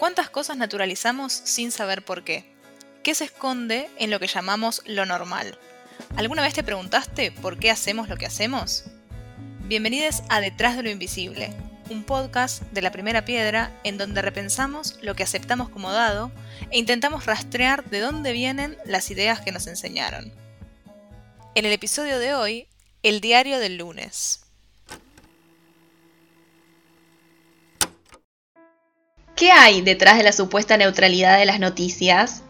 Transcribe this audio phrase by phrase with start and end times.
[0.00, 2.50] ¿Cuántas cosas naturalizamos sin saber por qué?
[3.02, 5.58] ¿Qué se esconde en lo que llamamos lo normal?
[6.16, 8.84] ¿Alguna vez te preguntaste por qué hacemos lo que hacemos?
[9.68, 11.52] Bienvenidos a Detrás de lo Invisible,
[11.90, 16.32] un podcast de la primera piedra en donde repensamos lo que aceptamos como dado
[16.70, 20.32] e intentamos rastrear de dónde vienen las ideas que nos enseñaron.
[21.54, 22.68] En el episodio de hoy,
[23.02, 24.49] el diario del lunes.
[29.40, 32.42] ¿Qué hay detrás de la supuesta neutralidad de las noticias?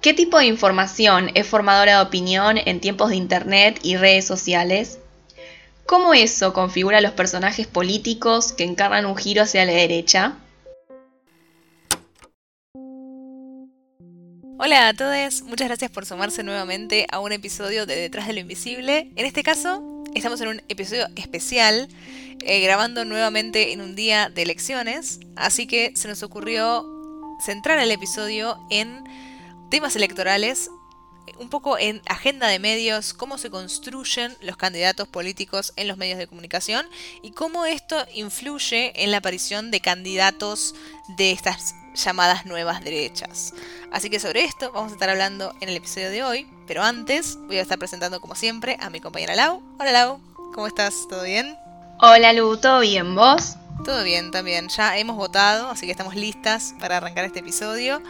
[0.00, 5.00] ¿Qué tipo de información es formadora de opinión en tiempos de Internet y redes sociales?
[5.86, 10.36] ¿Cómo eso configura los personajes políticos que encarnan un giro hacia la derecha?
[14.60, 18.38] Hola a todos, muchas gracias por sumarse nuevamente a un episodio de Detrás de lo
[18.38, 19.10] Invisible.
[19.16, 21.88] En este caso, estamos en un episodio especial
[22.40, 26.86] eh, grabando nuevamente en un día de elecciones, así que se nos ocurrió
[27.44, 29.04] centrar el episodio en
[29.70, 30.70] temas electorales,
[31.38, 36.18] un poco en agenda de medios, cómo se construyen los candidatos políticos en los medios
[36.18, 36.86] de comunicación
[37.22, 40.74] y cómo esto influye en la aparición de candidatos
[41.16, 43.54] de estas llamadas nuevas derechas.
[43.92, 47.38] Así que sobre esto vamos a estar hablando en el episodio de hoy, pero antes
[47.46, 49.62] voy a estar presentando como siempre a mi compañera Lau.
[49.78, 50.20] Hola Lau,
[50.54, 51.06] ¿cómo estás?
[51.08, 51.56] ¿Todo bien?
[52.00, 53.56] Hola Lu, ¿todo bien vos?
[53.84, 58.02] Todo bien también, ya hemos votado, así que estamos listas para arrancar este episodio.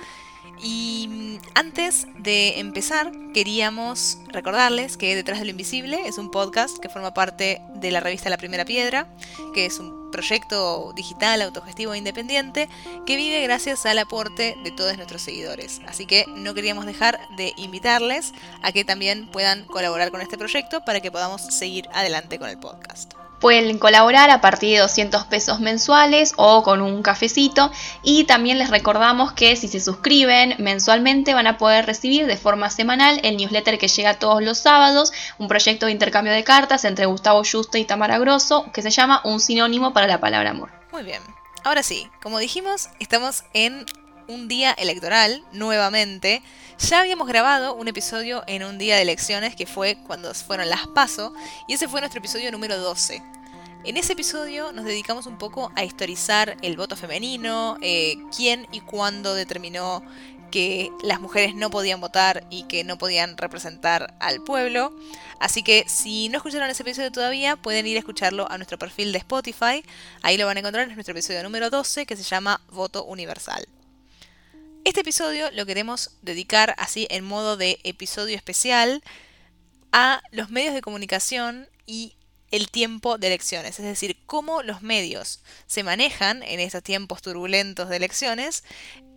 [0.62, 6.78] Y mm, antes de empezar, queríamos recordarles que Detrás de lo Invisible es un podcast
[6.78, 9.06] que forma parte de la revista La Primera Piedra,
[9.54, 12.68] que es un proyecto digital, autogestivo e independiente
[13.06, 15.80] que vive gracias al aporte de todos nuestros seguidores.
[15.86, 20.84] Así que no queríamos dejar de invitarles a que también puedan colaborar con este proyecto
[20.84, 23.14] para que podamos seguir adelante con el podcast.
[23.40, 27.70] Pueden colaborar a partir de 200 pesos mensuales o con un cafecito
[28.02, 32.70] y también les recordamos que si se suscriben mensualmente van a poder recibir de forma
[32.70, 37.06] semanal el newsletter que llega todos los sábados, un proyecto de intercambio de cartas entre
[37.06, 40.70] Gustavo Justo y Tamara Grosso que se llama Un sinónimo para la palabra amor.
[40.92, 41.22] Muy bien.
[41.64, 43.84] Ahora sí, como dijimos, estamos en
[44.30, 46.42] un día electoral nuevamente.
[46.78, 50.86] Ya habíamos grabado un episodio en un día de elecciones que fue cuando fueron las
[50.86, 51.34] PASO
[51.68, 53.22] y ese fue nuestro episodio número 12.
[53.84, 58.80] En ese episodio nos dedicamos un poco a historizar el voto femenino, eh, quién y
[58.80, 60.02] cuándo determinó
[60.50, 64.92] que las mujeres no podían votar y que no podían representar al pueblo.
[65.38, 69.12] Así que si no escucharon ese episodio todavía, pueden ir a escucharlo a nuestro perfil
[69.12, 69.82] de Spotify.
[70.22, 73.66] Ahí lo van a encontrar en nuestro episodio número 12 que se llama Voto Universal.
[74.82, 79.02] Este episodio lo queremos dedicar así en modo de episodio especial
[79.92, 82.16] a los medios de comunicación y
[82.50, 87.90] el tiempo de elecciones, es decir, cómo los medios se manejan en estos tiempos turbulentos
[87.90, 88.64] de elecciones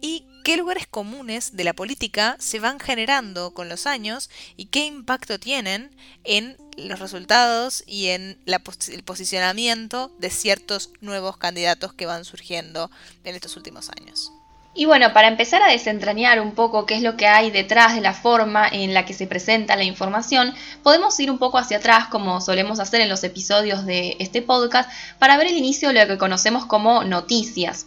[0.01, 4.85] y qué lugares comunes de la política se van generando con los años y qué
[4.85, 5.95] impacto tienen
[6.25, 12.91] en los resultados y en el posicionamiento de ciertos nuevos candidatos que van surgiendo
[13.23, 14.31] en estos últimos años.
[14.75, 18.01] Y bueno, para empezar a desentrañar un poco qué es lo que hay detrás de
[18.01, 22.07] la forma en la que se presenta la información, podemos ir un poco hacia atrás,
[22.07, 24.89] como solemos hacer en los episodios de este podcast,
[25.19, 27.85] para ver el inicio de lo que conocemos como noticias.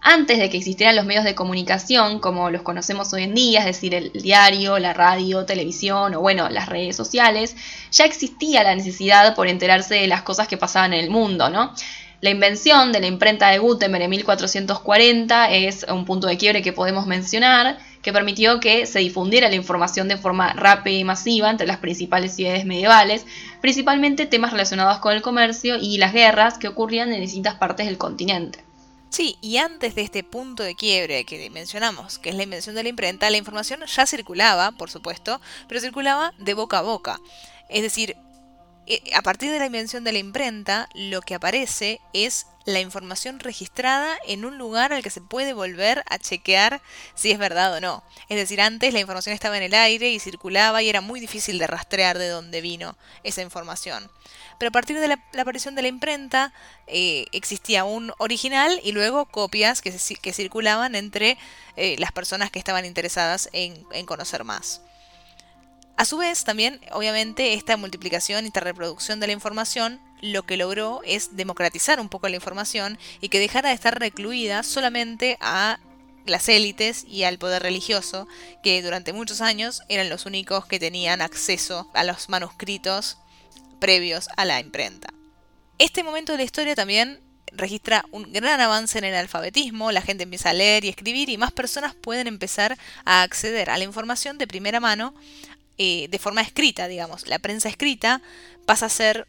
[0.00, 3.66] Antes de que existieran los medios de comunicación como los conocemos hoy en día, es
[3.66, 7.54] decir, el diario, la radio, televisión o bueno, las redes sociales,
[7.92, 11.74] ya existía la necesidad por enterarse de las cosas que pasaban en el mundo, ¿no?
[12.22, 16.72] La invención de la imprenta de Gutenberg en 1440 es un punto de quiebre que
[16.72, 21.66] podemos mencionar, que permitió que se difundiera la información de forma rápida y masiva entre
[21.66, 23.26] las principales ciudades medievales,
[23.60, 27.98] principalmente temas relacionados con el comercio y las guerras que ocurrían en distintas partes del
[27.98, 28.60] continente.
[29.10, 32.84] Sí, y antes de este punto de quiebre que mencionamos, que es la invención de
[32.84, 37.18] la imprenta, la información ya circulaba, por supuesto, pero circulaba de boca a boca.
[37.68, 38.14] Es decir,
[39.14, 44.16] a partir de la invención de la imprenta, lo que aparece es la información registrada
[44.26, 46.80] en un lugar al que se puede volver a chequear
[47.14, 48.02] si es verdad o no.
[48.28, 51.58] Es decir, antes la información estaba en el aire y circulaba y era muy difícil
[51.58, 54.10] de rastrear de dónde vino esa información.
[54.58, 56.52] Pero a partir de la, aparición de la imprenta
[56.86, 59.92] eh, existía un original y luego copias que,
[60.32, 61.38] circulaban entre
[61.76, 64.82] eh, las personas que estaban interesadas en conocer más.
[66.02, 70.56] A su vez, también, obviamente, esta multiplicación y esta reproducción de la información lo que
[70.56, 75.78] logró es democratizar un poco la información y que dejara de estar recluida solamente a
[76.26, 78.26] las élites y al poder religioso,
[78.64, 83.18] que durante muchos años eran los únicos que tenían acceso a los manuscritos
[83.78, 85.14] previos a la imprenta.
[85.78, 87.20] Este momento de la historia también
[87.52, 91.36] registra un gran avance en el alfabetismo, la gente empieza a leer y escribir y
[91.36, 95.14] más personas pueden empezar a acceder a la información de primera mano
[95.84, 97.26] eh, de forma escrita, digamos.
[97.26, 98.22] La prensa escrita
[98.66, 99.26] pasa a ser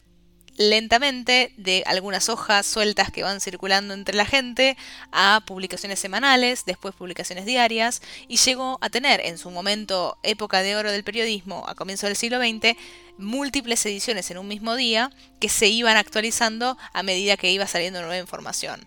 [0.55, 4.77] lentamente de algunas hojas sueltas que van circulando entre la gente
[5.11, 10.75] a publicaciones semanales, después publicaciones diarias, y llegó a tener en su momento época de
[10.75, 12.77] oro del periodismo a comienzo del siglo XX
[13.17, 15.09] múltiples ediciones en un mismo día
[15.39, 18.85] que se iban actualizando a medida que iba saliendo nueva información.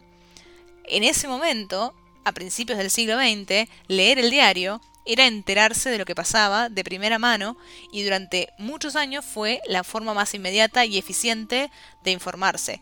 [0.85, 6.05] En ese momento, a principios del siglo XX, leer el diario era enterarse de lo
[6.05, 7.57] que pasaba de primera mano
[7.93, 11.71] y durante muchos años fue la forma más inmediata y eficiente
[12.05, 12.81] de informarse.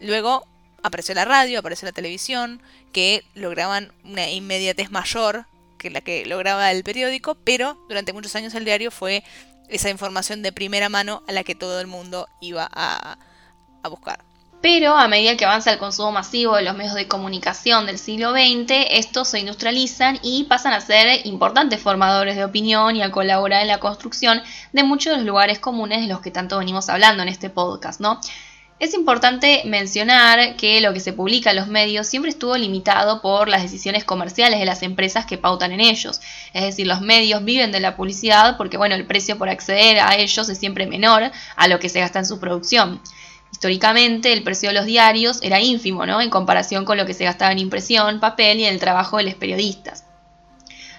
[0.00, 0.46] Luego
[0.82, 2.60] apareció la radio, apareció la televisión,
[2.92, 5.46] que lograban una inmediatez mayor
[5.78, 9.24] que la que lograba el periódico, pero durante muchos años el diario fue
[9.68, 13.18] esa información de primera mano a la que todo el mundo iba a,
[13.88, 14.29] buscar.
[14.62, 18.32] Pero a medida que avanza el consumo masivo de los medios de comunicación del siglo
[18.32, 23.62] XX, estos se industrializan y pasan a ser importantes formadores de opinión y a colaborar
[23.62, 24.42] en la construcción
[24.72, 28.00] de muchos de los lugares comunes de los que tanto venimos hablando en este podcast,
[28.00, 28.20] ¿no?
[28.80, 33.48] Es importante mencionar que lo que se publica en los medios siempre estuvo limitado por
[33.48, 36.20] las decisiones comerciales de las empresas que pautan en ellos.
[36.54, 40.16] Es decir, los medios viven de la publicidad porque bueno, el precio por acceder a
[40.16, 43.02] ellos es siempre menor a lo que se gasta en su producción.
[43.52, 46.20] Históricamente, el precio de los diarios era ínfimo, ¿no?
[46.20, 49.24] En comparación con lo que se gastaba en impresión, papel y en el trabajo de
[49.24, 50.04] los periodistas.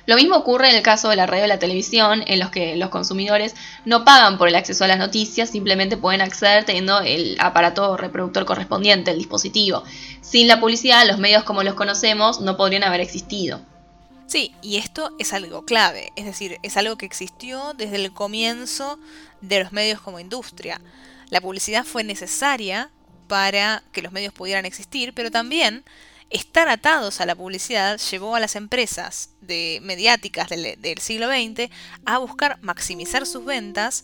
[0.07, 2.75] Lo mismo ocurre en el caso de la radio y la televisión, en los que
[2.75, 3.55] los consumidores
[3.85, 8.45] no pagan por el acceso a las noticias, simplemente pueden acceder teniendo el aparato reproductor
[8.45, 9.83] correspondiente, el dispositivo.
[10.21, 13.61] Sin la publicidad, los medios como los conocemos no podrían haber existido.
[14.25, 18.97] Sí, y esto es algo clave, es decir, es algo que existió desde el comienzo
[19.41, 20.79] de los medios como industria.
[21.31, 22.91] La publicidad fue necesaria
[23.27, 25.85] para que los medios pudieran existir, pero también
[26.29, 31.71] estar atados a la publicidad llevó a las empresas de mediáticas del, siglo XX
[32.05, 34.03] a buscar maximizar sus ventas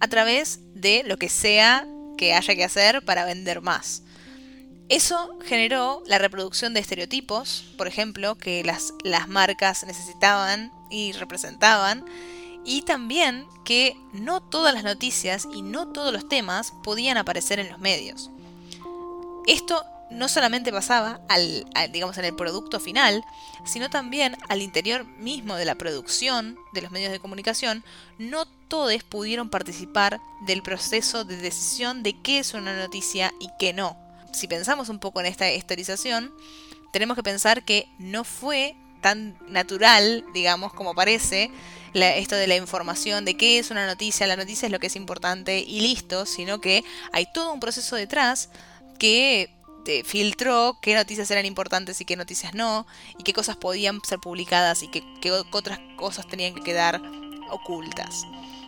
[0.00, 1.86] a través de lo que sea
[2.16, 4.02] que haya que hacer para vender más.
[4.88, 12.06] Eso generó la reproducción de estereotipos, por ejemplo, que las marcas necesitaban y representaban,
[12.64, 17.68] y también que no todas las noticias y no todos los temas podían aparecer en
[17.70, 18.30] los medios.
[19.46, 23.24] Esto no solamente pasaba al, digamos, en el producto final,
[23.64, 27.84] sino también al interior mismo de la producción de los medios de comunicación,
[28.18, 33.72] no todos pudieron participar del proceso de decisión de qué es una noticia y qué
[33.72, 33.96] no.
[34.32, 36.32] Si pensamos un poco en esta historización,
[36.92, 41.50] tenemos que pensar que no fue tan natural, digamos, como parece,
[41.92, 44.96] esto de la información, de qué es una noticia, la noticia es lo que es
[44.96, 48.48] importante y listo, sino que hay todo un proceso detrás
[48.98, 49.50] que
[49.84, 52.86] te filtró qué noticias eran importantes y qué noticias no,
[53.18, 57.02] y qué cosas podían ser publicadas y qué, otras cosas tenían que quedar
[57.50, 58.24] ocultas.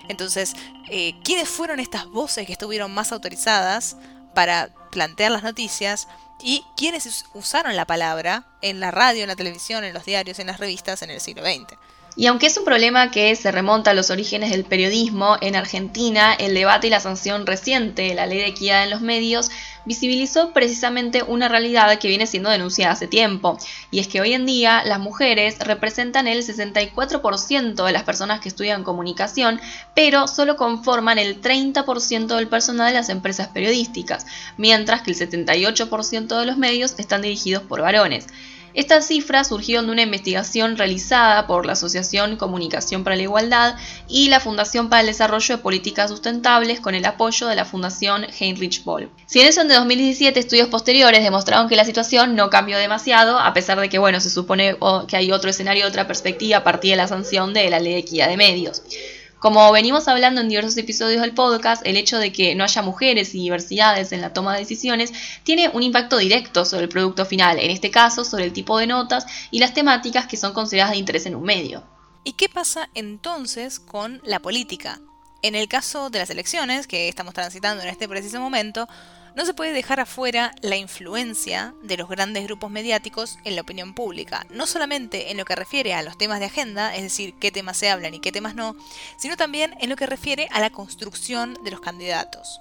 [0.08, 0.54] Entonces,
[0.90, 3.96] eh, ¿quiénes fueron estas voces que estuvieron más autorizadas
[4.34, 6.08] para plantear las noticias?
[6.40, 10.48] Y quiénes usaron la palabra en la radio, en la televisión, en los diarios, en
[10.48, 11.78] las revistas en el siglo XX.
[12.16, 16.32] Y aunque es un problema que se remonta a los orígenes del periodismo, en Argentina
[16.32, 19.50] el debate y la sanción reciente de la ley de equidad en los medios
[19.84, 23.58] visibilizó precisamente una realidad que viene siendo denunciada hace tiempo,
[23.90, 28.48] y es que hoy en día las mujeres representan el 64% de las personas que
[28.48, 29.60] estudian comunicación,
[29.94, 34.24] pero solo conforman el 30% del personal de las empresas periodísticas,
[34.56, 38.26] mientras que el 78% de los medios están dirigidos por varones.
[38.74, 43.76] Estas cifras surgieron de una investigación realizada por la Asociación Comunicación para la Igualdad
[44.08, 48.26] y la Fundación para el Desarrollo de Políticas Sustentables con el apoyo de la Fundación
[48.38, 49.10] Heinrich Boll.
[49.26, 53.54] Si en eso de 2017 estudios posteriores demostraron que la situación no cambió demasiado, a
[53.54, 54.76] pesar de que bueno, se supone
[55.06, 57.98] que hay otro escenario, otra perspectiva a partir de la sanción de la Ley de
[58.00, 58.82] Equidad de Medios.
[59.44, 63.34] Como venimos hablando en diversos episodios del podcast, el hecho de que no haya mujeres
[63.34, 67.58] y diversidades en la toma de decisiones tiene un impacto directo sobre el producto final,
[67.58, 70.98] en este caso sobre el tipo de notas y las temáticas que son consideradas de
[70.98, 71.84] interés en un medio.
[72.24, 74.98] ¿Y qué pasa entonces con la política?
[75.42, 78.88] En el caso de las elecciones que estamos transitando en este preciso momento,
[79.34, 83.94] no se puede dejar afuera la influencia de los grandes grupos mediáticos en la opinión
[83.94, 87.50] pública, no solamente en lo que refiere a los temas de agenda, es decir, qué
[87.50, 88.76] temas se hablan y qué temas no,
[89.18, 92.60] sino también en lo que refiere a la construcción de los candidatos.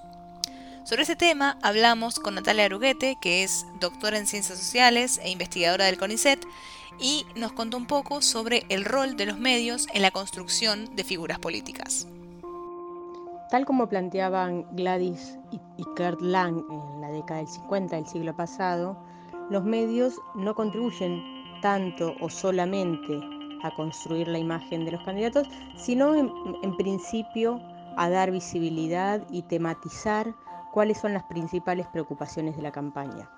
[0.84, 5.86] Sobre ese tema hablamos con Natalia Aruguete, que es doctora en ciencias sociales e investigadora
[5.86, 6.44] del CONICET,
[7.00, 11.04] y nos contó un poco sobre el rol de los medios en la construcción de
[11.04, 12.06] figuras políticas.
[13.54, 18.96] Tal como planteaban Gladys y Kurt Lang en la década del 50 del siglo pasado,
[19.48, 21.22] los medios no contribuyen
[21.62, 23.20] tanto o solamente
[23.62, 25.46] a construir la imagen de los candidatos,
[25.76, 27.60] sino en, principio
[27.96, 30.34] a dar visibilidad y tematizar
[30.72, 33.30] cuáles son las principales preocupaciones de la campaña.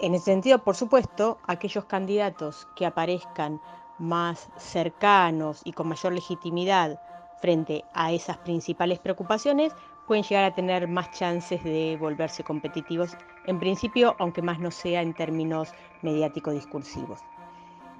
[0.00, 3.60] En ese sentido, por supuesto, aquellos candidatos que aparezcan
[4.00, 7.00] más cercanos y con mayor legitimidad
[7.40, 9.72] frente a esas principales preocupaciones
[10.06, 13.16] pueden llegar a tener más chances de volverse competitivos,
[13.46, 17.20] en principio, aunque más no sea en términos mediático-discursivos.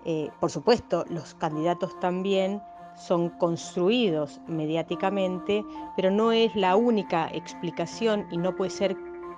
[0.04, 2.62] Eh, por supuesto, los candidatos también
[2.96, 5.64] son construidos mediáticamente,
[5.96, 8.96] pero no es la única explicación y no puede ser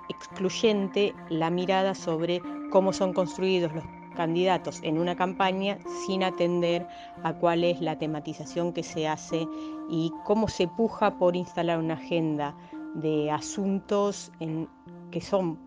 [0.09, 2.41] excluyente la mirada sobre
[2.71, 3.83] cómo son construidos los
[4.19, 6.85] candidatos en una campaña sin atender
[7.23, 9.47] a cuál es la tematización que se hace
[9.89, 12.53] y cómo se puja por instalar una agenda
[12.95, 14.29] de asuntos
[15.09, 15.57] que son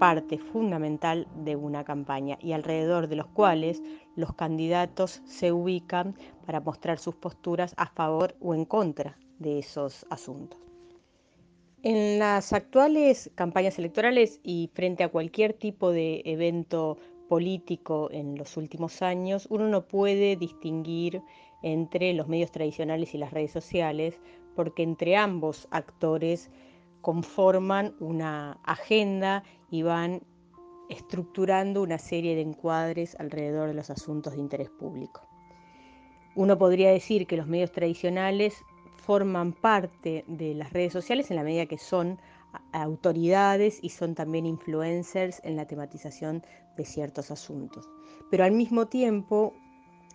[0.00, 3.80] parte fundamental de una campaña y alrededor de los cuales
[4.16, 10.04] los candidatos se ubican para mostrar sus posturas a favor o en contra de esos
[10.10, 10.58] asuntos.
[11.84, 16.96] En las actuales campañas electorales y frente a cualquier tipo de evento
[17.32, 21.22] político en los últimos años, uno no puede distinguir
[21.62, 24.20] entre los medios tradicionales y las redes sociales,
[24.54, 26.50] porque entre ambos actores
[27.00, 30.20] conforman una agenda y van
[30.90, 35.22] estructurando una serie de encuadres alrededor de los asuntos de interés público.
[36.34, 38.62] Uno podría decir que los medios tradicionales
[38.96, 42.20] forman parte de las redes sociales en la medida que son
[42.72, 46.42] autoridades y son también influencers en la tematización
[46.76, 47.88] de ciertos asuntos.
[48.30, 49.54] Pero al mismo tiempo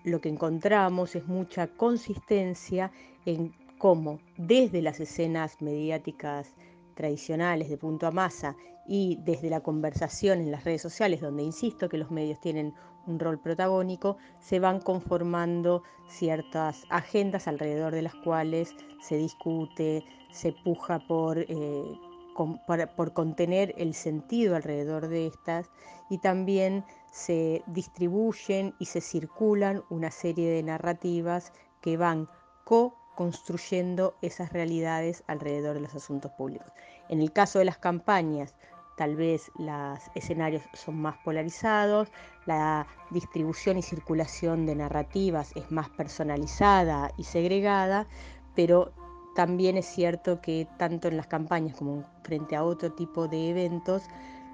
[0.04, 2.92] lo que encontramos es mucha consistencia
[3.26, 6.56] en cómo desde las escenas mediáticas
[6.96, 8.56] tradicionales de punto a masa
[8.88, 12.74] y desde la conversación en las redes sociales, donde insisto que los medios tienen
[13.06, 20.54] un rol protagónico, se van conformando ciertas agendas alrededor de las cuales se discute, se
[20.64, 22.00] puja por, eh,
[22.96, 25.72] por contener el sentido alrededor de estas
[26.10, 31.52] y también se distribuyen y se circulan una serie de narrativas
[31.82, 32.30] que van
[32.64, 36.72] co-construyendo esas realidades alrededor de los asuntos públicos.
[37.10, 38.56] En el caso de las campañas,
[38.98, 42.12] tal vez los escenarios son más polarizados,
[42.46, 48.08] la distribución y circulación de narrativas es más personalizada y segregada,
[48.56, 48.92] pero
[49.38, 54.02] también es cierto que tanto en las campañas como frente a otro tipo de eventos,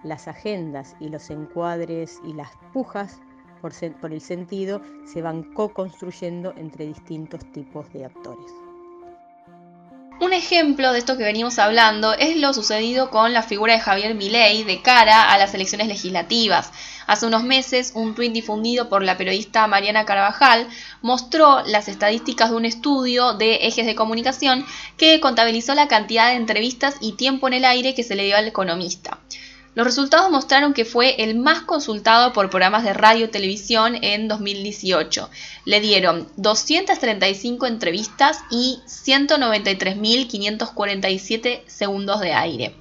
[0.04, 3.22] las agendas y los encuadres y las pujas
[3.62, 8.62] por, el sentido se van co-construyendo entre distintos tipos de actores.
[10.20, 14.15] Un ejemplo de esto que venimos hablando es lo sucedido con la figura de Javier
[14.15, 16.72] Milei de cara a las elecciones legislativas.
[17.08, 20.67] Hace unos meses, un tuit difundido por la periodista Mariana Carvajal
[21.01, 24.65] mostró las estadísticas de un estudio de ejes de comunicación
[24.98, 28.38] que contabilizó la cantidad de entrevistas y tiempo en el aire que se le dio
[28.38, 29.20] al economista.
[29.75, 34.27] Los resultados mostraron que fue el más consultado por programas de radio y televisión en
[34.27, 35.32] 2018.
[35.65, 42.75] Le dieron 235 entrevistas y 193.547 segundos de aire.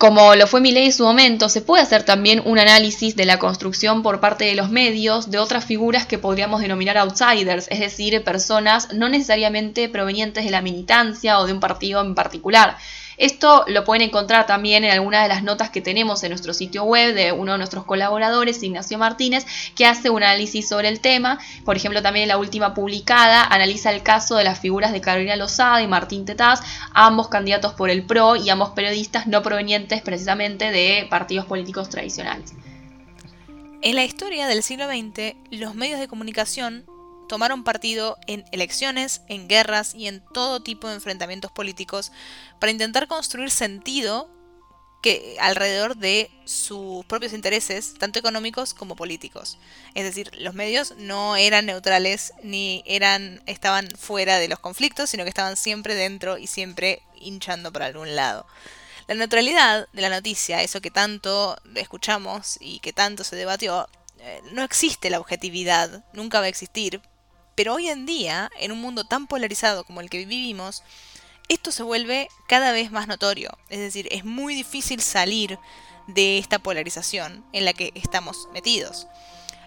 [0.00, 3.38] Como lo fue ley en su momento, se puede hacer también un análisis de la
[3.38, 8.24] construcción por parte de los medios de otras figuras que podríamos denominar outsiders, es decir,
[8.24, 12.78] personas no necesariamente provenientes de la militancia o de un partido en particular.
[13.20, 16.84] Esto lo pueden encontrar también en algunas de las notas que tenemos en nuestro sitio
[16.84, 21.38] web de uno de nuestros colaboradores, Ignacio Martínez, que hace un análisis sobre el tema.
[21.66, 25.36] Por ejemplo, también en la última publicada analiza el caso de las figuras de Carolina
[25.36, 26.62] Lozada y Martín Tetaz,
[26.94, 32.54] ambos candidatos por el PRO y ambos periodistas no provenientes precisamente de partidos políticos tradicionales.
[33.82, 36.86] En la historia del siglo XX, los medios de comunicación
[37.30, 42.10] tomaron partido en elecciones, en guerras y en todo tipo de enfrentamientos políticos
[42.58, 44.28] para intentar construir sentido
[45.00, 49.58] que alrededor de sus propios intereses, tanto económicos como políticos.
[49.94, 55.22] Es decir, los medios no eran neutrales ni eran estaban fuera de los conflictos, sino
[55.22, 58.44] que estaban siempre dentro y siempre hinchando por algún lado.
[59.06, 64.42] La neutralidad de la noticia, eso que tanto escuchamos y que tanto se debatió, eh,
[64.50, 67.00] no existe la objetividad, nunca va a existir,
[67.60, 70.82] pero hoy en día, en un mundo tan polarizado como el que vivimos,
[71.50, 73.50] esto se vuelve cada vez más notorio.
[73.68, 75.58] Es decir, es muy difícil salir
[76.06, 79.08] de esta polarización en la que estamos metidos.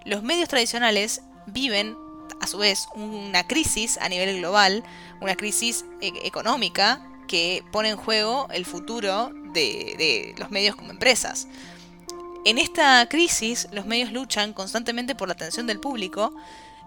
[0.06, 1.96] Los medios tradicionales viven,
[2.42, 4.84] a su vez, una crisis a nivel global,
[5.22, 11.48] una crisis e-, económica que pone en juego el futuro de, los medios como empresas.
[12.44, 16.34] En esta crisis, los medios luchan constantemente por la atención del público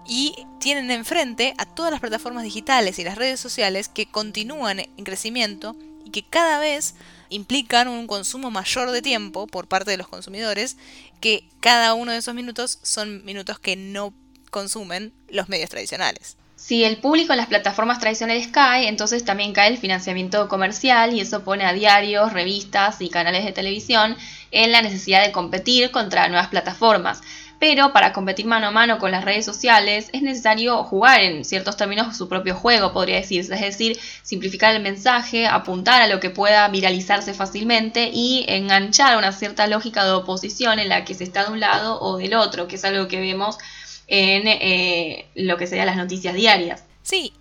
[0.08, 5.04] y tienen enfrente a todas las plataformas digitales y las redes sociales que continúan en
[5.04, 6.94] crecimiento y que cada vez
[7.28, 10.76] implican un consumo mayor de tiempo por parte de los consumidores,
[11.20, 14.14] que cada uno de esos minutos son minutos que no
[14.50, 16.36] consumen los medios tradicionales.
[16.56, 21.20] Si el público en las plataformas tradicionales cae, entonces también cae el financiamiento comercial y
[21.20, 24.16] eso pone a diarios, revistas y canales de televisión
[24.50, 27.20] en la necesidad de competir contra nuevas plataformas.
[27.58, 31.76] Pero para competir mano a mano con las redes sociales es necesario jugar en ciertos
[31.76, 36.30] términos su propio juego, podría decirse, es decir, simplificar el mensaje, apuntar a lo que
[36.30, 41.44] pueda viralizarse fácilmente y enganchar una cierta lógica de oposición en la que se está
[41.44, 43.56] de un lado o del otro, que es algo que vemos
[44.06, 46.84] en eh, lo que serían las noticias diarias.
[47.02, 47.32] Sí,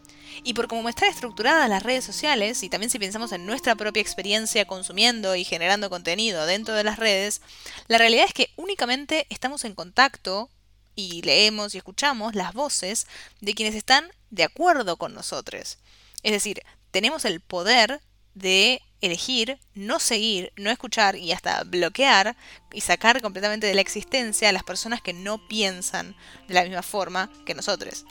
[0.46, 4.00] y por cómo están estructuradas las redes sociales, y también si pensamos en nuestra propia
[4.00, 7.42] experiencia consumiendo y generando contenido dentro de las redes,
[7.88, 10.52] la realidad es que únicamente estamos en contacto
[10.96, 13.08] y leemos y escuchamos las voces
[13.42, 15.80] de quienes están de acuerdo con nosotros.
[16.22, 16.62] Es decir,
[16.92, 18.00] tenemos el poder
[18.36, 22.38] de elegir no seguir, no escuchar y hasta bloquear
[22.72, 26.16] y sacar completamente de la existencia a las personas que no piensan
[26.48, 28.06] de la misma forma que nosotros.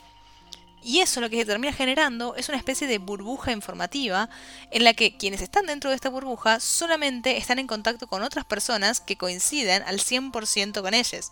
[0.85, 4.29] Y eso lo que se termina generando es una especie de burbuja informativa
[4.69, 8.45] en la que quienes están dentro de esta burbuja solamente están en contacto con otras
[8.45, 11.31] personas que coinciden al 100% con ellas.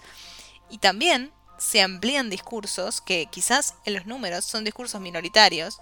[0.71, 5.77] Y también se amplían discursos que quizás en los números son discursos minoritarios,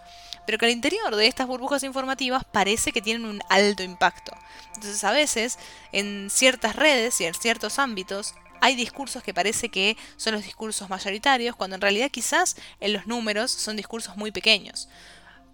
[0.45, 4.33] pero que al interior de estas burbujas informativas parece que tienen un alto impacto.
[4.75, 5.57] Entonces a veces
[5.93, 10.89] en ciertas redes y en ciertos ámbitos hay discursos que parece que son los discursos
[10.89, 14.87] mayoritarios, cuando en realidad quizás en los números son discursos muy pequeños.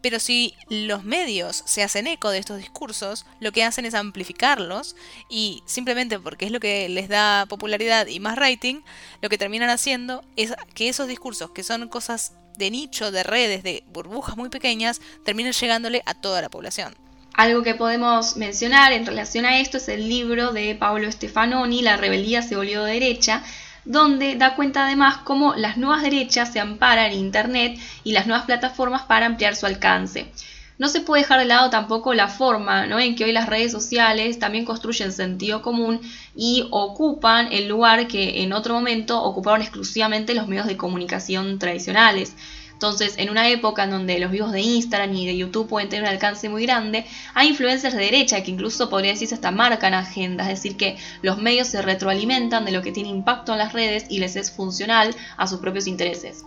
[0.02, 4.96] Pero si los medios se hacen eco de estos discursos, lo que hacen es amplificarlos
[5.30, 8.82] y simplemente porque es lo que les da popularidad y más rating,
[9.22, 13.64] lo que terminan haciendo es que esos discursos, que son cosas de nicho, de redes,
[13.64, 17.07] de burbujas muy pequeñas, terminen llegándole a toda la población.
[17.38, 21.96] Algo que podemos mencionar en relación a esto es el libro de Pablo Stefanoni, La
[21.96, 23.44] rebeldía se volvió derecha,
[23.86, 28.48] donde da cuenta además cómo las nuevas derechas se amparan en Internet y las nuevas
[28.48, 30.32] plataformas para ampliar su alcance.
[30.80, 34.40] No se puede dejar de lado tampoco la forma en que hoy las redes sociales
[34.40, 36.02] también construyen sentido común
[36.36, 42.36] y ocupan el lugar que en otro momento ocuparon exclusivamente los medios de comunicación tradicionales.
[42.78, 46.04] Entonces, en una época en donde los vivos de Instagram y de YouTube pueden tener
[46.04, 50.48] un alcance muy grande, hay influencers de derecha que incluso podría decirse hasta marcan agendas,
[50.48, 54.06] es decir, que los medios se retroalimentan de lo que tiene impacto en las redes
[54.10, 56.44] y les es funcional a sus propios intereses.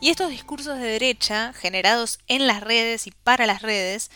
[0.00, 4.10] Y estos discursos de derecha, generados en las redes y para las redes,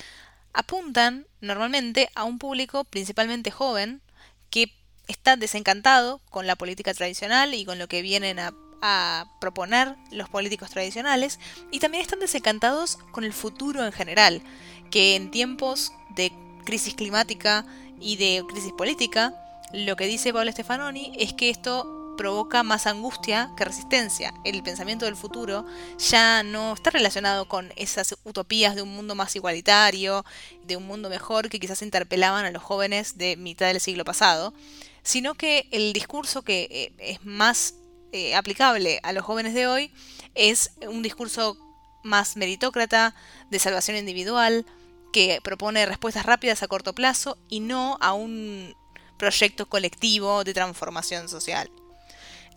[0.52, 4.02] apuntan normalmente a un público principalmente joven
[4.50, 4.72] que
[5.06, 10.28] está desencantado con la política tradicional y con lo que vienen a a proponer los
[10.28, 11.38] políticos tradicionales
[11.70, 14.42] y también están desencantados con el futuro en general,
[14.90, 16.32] que en tiempos de
[16.64, 17.64] crisis climática
[18.00, 19.34] y de crisis política,
[19.72, 24.34] lo que dice Pablo Stefanoni es que esto provoca más angustia que resistencia.
[24.44, 25.64] El pensamiento del futuro
[25.98, 30.24] ya no está relacionado con esas utopías de un mundo más igualitario,
[30.64, 34.52] de un mundo mejor que quizás interpelaban a los jóvenes de mitad del siglo pasado,
[35.02, 37.74] sino que el discurso que eh, es más
[38.12, 39.92] eh, aplicable a los jóvenes de hoy
[40.34, 41.56] es un discurso
[42.02, 43.14] más meritócrata,
[43.50, 44.66] de salvación individual,
[45.12, 48.74] que propone respuestas rápidas a corto plazo y no a un
[49.18, 51.70] proyecto colectivo de transformación social.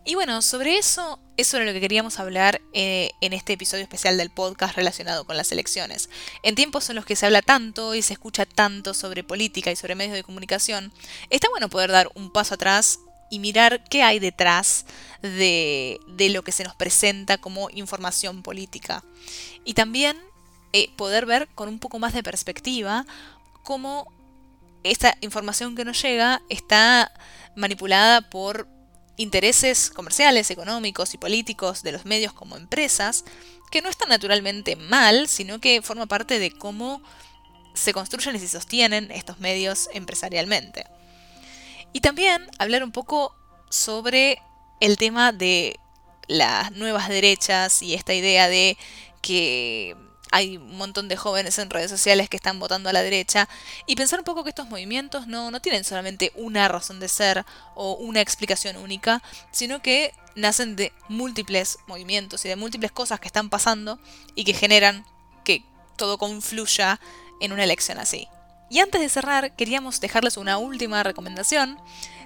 [0.08, 4.16] Y bueno, sobre eso es sobre lo que queríamos hablar eh, en este episodio especial
[4.16, 6.08] del podcast relacionado con las elecciones.
[6.44, 9.76] En tiempos en los que se habla tanto y se escucha tanto sobre política y
[9.76, 10.92] sobre medios de comunicación,
[11.28, 14.86] está bueno poder dar un paso atrás y mirar qué hay detrás
[15.22, 19.04] de, lo que se nos presenta como información política.
[19.64, 20.16] Y también
[20.72, 23.06] eh, poder ver con un poco más de perspectiva
[23.62, 24.12] cómo
[24.84, 27.12] esta información que nos llega está
[27.56, 28.68] manipulada por
[29.16, 33.24] intereses comerciales, económicos y políticos de los medios como empresas,
[33.70, 37.02] que no están naturalmente mal, sino que forma parte de cómo
[37.74, 40.86] se construyen y se sostienen estos medios empresarialmente.
[41.96, 43.34] Y también hablar un poco
[43.70, 44.42] sobre
[44.80, 45.80] el tema de
[46.28, 48.76] las nuevas derechas y esta idea de
[49.22, 49.96] que
[50.30, 53.48] hay un montón de jóvenes en redes sociales que están votando a la derecha
[53.86, 57.46] y pensar un poco que estos movimientos no, no tienen solamente una razón de ser
[57.74, 63.28] o una explicación única, sino que nacen de múltiples movimientos y de múltiples cosas que
[63.28, 63.98] están pasando
[64.34, 65.06] y que generan
[65.44, 65.64] que
[65.96, 67.00] todo confluya
[67.40, 68.28] en una elección así.
[68.68, 71.78] Y antes de cerrar, queríamos dejarles una última recomendación.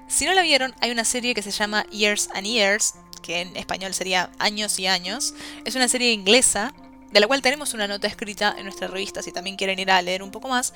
[0.09, 3.57] Si no la vieron, hay una serie que se llama Years and Years, que en
[3.57, 5.35] español sería Años y Años.
[5.65, 6.73] Es una serie inglesa,
[7.13, 10.01] de la cual tenemos una nota escrita en nuestra revista si también quieren ir a
[10.01, 10.73] leer un poco más,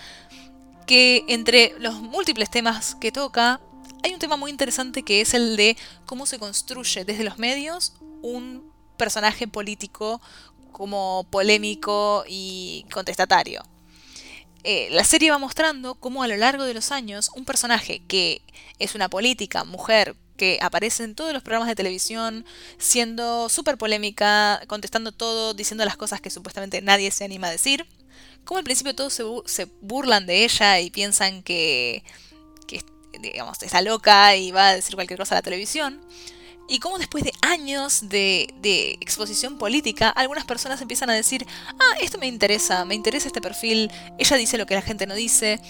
[0.87, 3.61] que entre los múltiples temas que toca,
[4.03, 7.95] hay un tema muy interesante que es el de cómo se construye desde los medios
[8.21, 10.21] un personaje político
[10.73, 13.63] como polémico y contestatario.
[14.65, 18.41] Eh, la serie va mostrando cómo a lo largo de los años un personaje que
[18.79, 22.47] es una política, mujer, que aparece en todos los programas de televisión,
[22.79, 27.87] siendo súper polémica, contestando todo, diciendo las cosas que supuestamente nadie se anima a decir,
[28.45, 29.13] como al principio todos
[29.47, 32.03] se, burlan de ella y piensan que,
[32.67, 32.83] que
[33.21, 36.01] digamos, está loca y va a decir cualquier cosa a la televisión,
[36.69, 42.19] y cómo después de años de, exposición política, algunas personas empiezan a decir, ah, esto
[42.19, 45.61] me interesa, me interesa este perfil, ella dice lo que la gente no dice,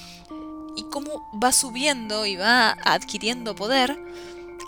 [0.77, 3.97] y cómo va subiendo y va adquiriendo poder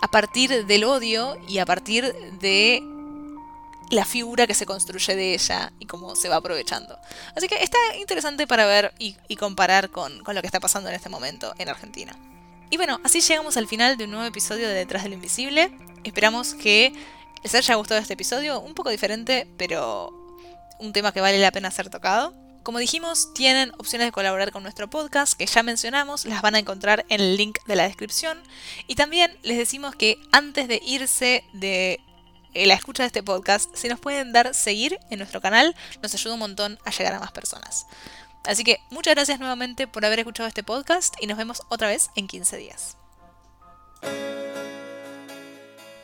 [0.01, 2.81] a partir del odio y a partir de
[3.89, 6.97] la figura que se construye de ella y cómo se va aprovechando.
[7.35, 10.95] Así que está interesante para ver y, comparar con, con lo que está pasando en
[10.95, 12.13] este momento en Argentina.
[12.69, 15.71] Y bueno, así llegamos al final de un nuevo episodio de Detrás del Invisible.
[16.07, 16.93] Esperamos que
[17.43, 20.13] les haya gustado este episodio, un poco diferente, pero
[20.79, 22.33] un tema que vale la pena ser tocado.
[22.63, 26.59] Como dijimos, tienen opciones de colaborar con nuestro podcast que ya mencionamos, las van a
[26.59, 28.41] encontrar en el link de la descripción.
[28.87, 31.99] Y también les decimos que antes de irse de
[32.53, 36.35] la escucha de este podcast, si nos pueden dar seguir en nuestro canal, nos ayuda
[36.35, 37.85] un montón a llegar a más personas.
[38.45, 42.09] Así que muchas gracias nuevamente por haber escuchado este podcast y nos vemos otra vez
[42.15, 42.97] en 15 días.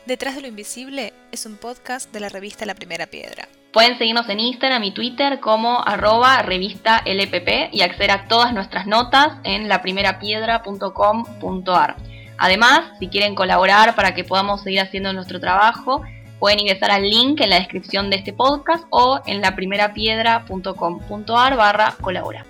[0.06, 3.48] Detrás de lo Invisible es un podcast de la revista La Primera Piedra.
[3.72, 8.86] Pueden seguirnos en Instagram y Twitter como arroba revista LPP y acceder a todas nuestras
[8.86, 11.96] notas en laprimerapiedra.com.ar.
[12.36, 16.02] Además, si quieren colaborar para que podamos seguir haciendo nuestro trabajo,
[16.38, 22.44] pueden ingresar al link en la descripción de este podcast o en laprimerapiedra.com.ar barra colabora.